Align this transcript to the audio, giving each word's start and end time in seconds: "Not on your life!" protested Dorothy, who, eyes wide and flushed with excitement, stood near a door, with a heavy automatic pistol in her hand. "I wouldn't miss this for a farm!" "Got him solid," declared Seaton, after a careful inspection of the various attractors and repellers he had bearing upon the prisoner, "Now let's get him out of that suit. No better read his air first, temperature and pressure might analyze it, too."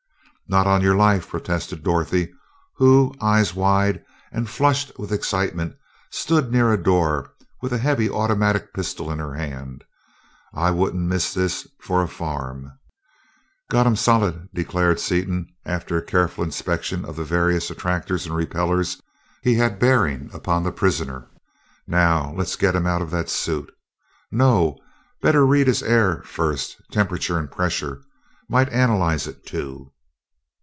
"Not 0.49 0.67
on 0.67 0.81
your 0.81 0.95
life!" 0.97 1.29
protested 1.29 1.81
Dorothy, 1.81 2.29
who, 2.75 3.15
eyes 3.21 3.55
wide 3.55 4.03
and 4.33 4.49
flushed 4.49 4.91
with 4.99 5.13
excitement, 5.13 5.77
stood 6.09 6.51
near 6.51 6.73
a 6.73 6.77
door, 6.83 7.31
with 7.61 7.71
a 7.71 7.77
heavy 7.77 8.09
automatic 8.09 8.73
pistol 8.73 9.09
in 9.09 9.17
her 9.19 9.33
hand. 9.33 9.85
"I 10.53 10.71
wouldn't 10.71 11.07
miss 11.07 11.33
this 11.33 11.65
for 11.79 12.03
a 12.03 12.07
farm!" 12.09 12.69
"Got 13.69 13.87
him 13.87 13.95
solid," 13.95 14.49
declared 14.53 14.99
Seaton, 14.99 15.47
after 15.63 15.95
a 15.95 16.03
careful 16.05 16.43
inspection 16.43 17.05
of 17.05 17.15
the 17.15 17.23
various 17.23 17.71
attractors 17.71 18.25
and 18.25 18.35
repellers 18.35 19.01
he 19.41 19.53
had 19.55 19.79
bearing 19.79 20.29
upon 20.33 20.63
the 20.63 20.73
prisoner, 20.73 21.29
"Now 21.87 22.33
let's 22.35 22.57
get 22.57 22.75
him 22.75 22.85
out 22.85 23.01
of 23.01 23.09
that 23.11 23.29
suit. 23.29 23.71
No 24.31 24.77
better 25.21 25.45
read 25.45 25.67
his 25.67 25.81
air 25.81 26.21
first, 26.23 26.75
temperature 26.91 27.39
and 27.39 27.49
pressure 27.49 28.03
might 28.49 28.67
analyze 28.67 29.27
it, 29.27 29.45
too." 29.45 29.93